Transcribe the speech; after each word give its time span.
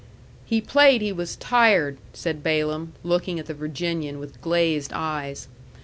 "He 0.47 0.61
played 0.61 1.01
he 1.03 1.11
was 1.11 1.35
tired," 1.35 1.99
said 2.11 2.41
Balaam, 2.41 2.93
looking 3.03 3.39
at 3.39 3.45
the 3.45 3.53
Virginian 3.53 4.17
with 4.17 4.41
glazed 4.41 4.91
eyes. 4.93 5.47